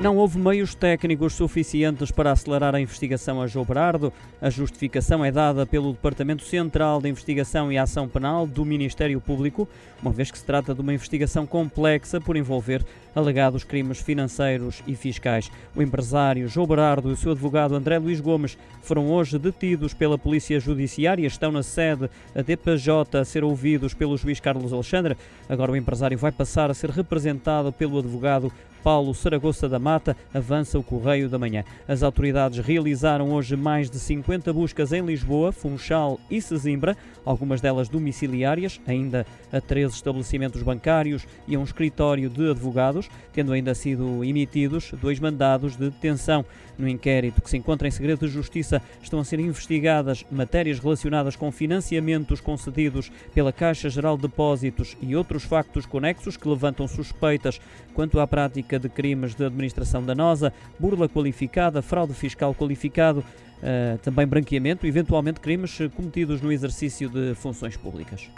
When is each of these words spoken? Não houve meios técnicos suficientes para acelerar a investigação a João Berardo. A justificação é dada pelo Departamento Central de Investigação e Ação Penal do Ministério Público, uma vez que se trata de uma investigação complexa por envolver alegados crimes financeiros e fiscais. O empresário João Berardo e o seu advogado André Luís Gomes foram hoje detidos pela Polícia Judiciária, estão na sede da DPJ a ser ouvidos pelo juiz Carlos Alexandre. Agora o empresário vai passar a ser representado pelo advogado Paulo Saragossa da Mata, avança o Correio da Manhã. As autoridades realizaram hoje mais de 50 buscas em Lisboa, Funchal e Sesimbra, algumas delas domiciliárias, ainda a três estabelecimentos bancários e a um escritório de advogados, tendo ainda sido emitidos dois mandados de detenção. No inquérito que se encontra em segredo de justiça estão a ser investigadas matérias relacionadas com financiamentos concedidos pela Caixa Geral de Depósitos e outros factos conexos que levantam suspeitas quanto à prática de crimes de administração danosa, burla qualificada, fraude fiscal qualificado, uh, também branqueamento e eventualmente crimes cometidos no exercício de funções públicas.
Não 0.00 0.16
houve 0.16 0.38
meios 0.38 0.74
técnicos 0.74 1.34
suficientes 1.34 2.10
para 2.10 2.32
acelerar 2.32 2.74
a 2.74 2.80
investigação 2.80 3.42
a 3.42 3.46
João 3.46 3.66
Berardo. 3.66 4.10
A 4.40 4.48
justificação 4.48 5.22
é 5.22 5.30
dada 5.30 5.66
pelo 5.66 5.92
Departamento 5.92 6.42
Central 6.42 7.02
de 7.02 7.10
Investigação 7.10 7.70
e 7.70 7.76
Ação 7.76 8.08
Penal 8.08 8.46
do 8.46 8.64
Ministério 8.64 9.20
Público, 9.20 9.68
uma 10.00 10.10
vez 10.10 10.30
que 10.30 10.38
se 10.38 10.44
trata 10.44 10.74
de 10.74 10.80
uma 10.80 10.94
investigação 10.94 11.46
complexa 11.46 12.18
por 12.18 12.34
envolver 12.34 12.82
alegados 13.14 13.64
crimes 13.64 14.00
financeiros 14.00 14.82
e 14.86 14.94
fiscais. 14.94 15.50
O 15.74 15.82
empresário 15.82 16.48
João 16.48 16.66
Berardo 16.66 17.10
e 17.10 17.12
o 17.12 17.16
seu 17.16 17.32
advogado 17.32 17.74
André 17.74 17.98
Luís 17.98 18.20
Gomes 18.20 18.56
foram 18.82 19.10
hoje 19.10 19.38
detidos 19.38 19.94
pela 19.94 20.18
Polícia 20.18 20.58
Judiciária, 20.58 21.26
estão 21.26 21.52
na 21.52 21.62
sede 21.62 22.08
da 22.34 22.42
DPJ 22.42 23.18
a 23.18 23.24
ser 23.24 23.44
ouvidos 23.44 23.94
pelo 23.94 24.16
juiz 24.16 24.40
Carlos 24.40 24.72
Alexandre. 24.72 25.16
Agora 25.48 25.72
o 25.72 25.76
empresário 25.76 26.18
vai 26.18 26.32
passar 26.32 26.70
a 26.70 26.74
ser 26.74 26.90
representado 26.90 27.72
pelo 27.72 27.98
advogado 27.98 28.52
Paulo 28.82 29.14
Saragossa 29.14 29.68
da 29.68 29.78
Mata, 29.78 30.16
avança 30.32 30.78
o 30.78 30.82
Correio 30.82 31.28
da 31.28 31.38
Manhã. 31.38 31.64
As 31.86 32.02
autoridades 32.02 32.64
realizaram 32.64 33.30
hoje 33.32 33.56
mais 33.56 33.90
de 33.90 33.98
50 33.98 34.52
buscas 34.52 34.92
em 34.92 35.04
Lisboa, 35.04 35.52
Funchal 35.52 36.18
e 36.30 36.40
Sesimbra, 36.40 36.96
algumas 37.24 37.60
delas 37.60 37.88
domiciliárias, 37.88 38.80
ainda 38.86 39.26
a 39.52 39.60
três 39.60 39.92
estabelecimentos 39.92 40.62
bancários 40.62 41.26
e 41.46 41.54
a 41.54 41.58
um 41.58 41.64
escritório 41.64 42.28
de 42.28 42.50
advogados, 42.50 42.99
tendo 43.32 43.52
ainda 43.52 43.74
sido 43.74 44.24
emitidos 44.24 44.92
dois 45.00 45.20
mandados 45.20 45.76
de 45.76 45.90
detenção. 45.90 46.44
No 46.78 46.88
inquérito 46.88 47.42
que 47.42 47.50
se 47.50 47.58
encontra 47.58 47.86
em 47.86 47.90
segredo 47.90 48.26
de 48.26 48.32
justiça 48.32 48.80
estão 49.02 49.20
a 49.20 49.24
ser 49.24 49.38
investigadas 49.38 50.24
matérias 50.30 50.78
relacionadas 50.78 51.36
com 51.36 51.52
financiamentos 51.52 52.40
concedidos 52.40 53.12
pela 53.34 53.52
Caixa 53.52 53.90
Geral 53.90 54.16
de 54.16 54.22
Depósitos 54.22 54.96
e 55.02 55.14
outros 55.14 55.44
factos 55.44 55.84
conexos 55.84 56.36
que 56.36 56.48
levantam 56.48 56.88
suspeitas 56.88 57.60
quanto 57.92 58.18
à 58.18 58.26
prática 58.26 58.78
de 58.78 58.88
crimes 58.88 59.34
de 59.34 59.44
administração 59.44 60.02
danosa, 60.02 60.52
burla 60.78 61.08
qualificada, 61.08 61.82
fraude 61.82 62.14
fiscal 62.14 62.54
qualificado, 62.54 63.20
uh, 63.20 63.98
também 63.98 64.26
branqueamento 64.26 64.86
e 64.86 64.88
eventualmente 64.88 65.40
crimes 65.40 65.78
cometidos 65.94 66.40
no 66.40 66.50
exercício 66.50 67.08
de 67.08 67.34
funções 67.34 67.76
públicas. 67.76 68.30